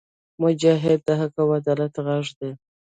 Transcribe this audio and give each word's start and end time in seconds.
مجاهد 0.43 0.99
د 1.07 1.09
حق 1.19 1.35
او 1.43 1.47
عدالت 1.59 1.93
غږ 2.05 2.27
دی. 2.39 2.51